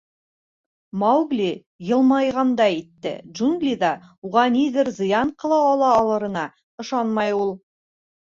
[1.01, 1.49] Маугли
[1.89, 3.91] йылмайғандай итте: джунглиҙа
[4.31, 6.47] уға ниҙер зыян ҡыла ала алырына
[6.87, 7.55] ышанмай ул.